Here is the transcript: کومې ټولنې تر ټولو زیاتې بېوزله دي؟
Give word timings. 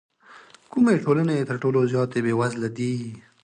کومې 0.71 0.95
ټولنې 1.03 1.47
تر 1.49 1.55
ټولو 1.63 1.79
زیاتې 1.91 2.19
بېوزله 2.25 2.69
دي؟ 2.77 2.93